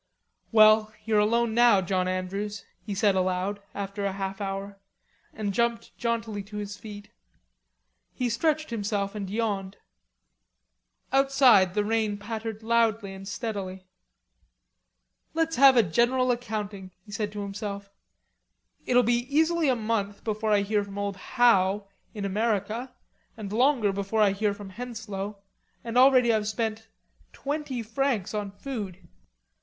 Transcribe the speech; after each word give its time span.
"Well, 0.51 0.91
you're 1.05 1.19
alone 1.19 1.53
now, 1.53 1.79
John 1.79 2.07
Andrews," 2.07 2.65
he 2.83 2.95
said 2.95 3.13
aloud, 3.13 3.61
after 3.75 4.03
a 4.03 4.13
half 4.13 4.41
hour, 4.41 4.79
and 5.31 5.53
jumped 5.53 5.95
jauntily 5.95 6.41
to 6.41 6.57
his 6.57 6.75
feet. 6.75 7.11
He 8.11 8.27
stretched 8.27 8.71
himself 8.71 9.13
and 9.13 9.29
yawned. 9.29 9.77
Outside 11.13 11.75
the 11.75 11.85
rain 11.85 12.17
pattered 12.17 12.63
loudly 12.63 13.13
and 13.13 13.27
steadily. 13.27 13.85
"Let's 15.35 15.57
have 15.57 15.77
a 15.77 15.83
general 15.83 16.31
accounting," 16.31 16.89
he 17.05 17.11
said 17.11 17.31
to 17.33 17.41
himself. 17.43 17.91
"It'll 18.87 19.03
be 19.03 19.27
easily 19.31 19.69
a 19.69 19.75
month 19.75 20.23
before 20.23 20.49
I 20.49 20.61
hear 20.61 20.83
from 20.83 20.97
old 20.97 21.15
Howe 21.17 21.87
in 22.15 22.25
America, 22.25 22.91
and 23.37 23.53
longer 23.53 23.93
before 23.93 24.23
I 24.23 24.31
hear 24.31 24.55
from 24.55 24.71
Henslowe, 24.71 25.37
and 25.83 25.95
already 25.95 26.33
I've 26.33 26.47
spent 26.47 26.87
twenty 27.33 27.83
francs 27.83 28.33
on 28.33 28.49
food. 28.49 29.07